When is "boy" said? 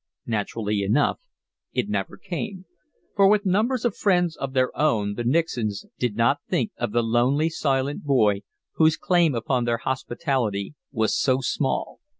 8.03-8.41